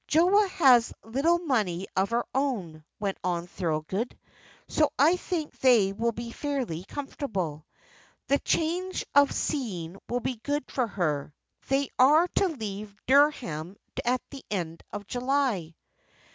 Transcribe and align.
"Joa 0.07 0.47
has 0.49 0.91
a 1.03 1.09
little 1.09 1.37
money 1.37 1.85
of 1.95 2.09
her 2.09 2.25
own," 2.33 2.83
went 2.99 3.19
on 3.23 3.45
Thorold, 3.45 4.17
"so 4.67 4.91
I 4.97 5.15
think 5.15 5.59
they 5.59 5.93
will 5.93 6.11
be 6.11 6.31
fairly 6.31 6.85
comfortable. 6.85 7.67
The 8.25 8.39
change 8.39 9.05
of 9.13 9.31
scene 9.31 9.99
will 10.09 10.19
be 10.21 10.37
good 10.37 10.71
for 10.71 10.87
her. 10.87 11.35
They 11.67 11.89
are 11.99 12.27
to 12.29 12.47
leave 12.49 12.97
Dereham 13.07 13.75
at 14.03 14.21
the 14.31 14.43
end 14.49 14.81
of 14.91 15.05
July." 15.05 15.75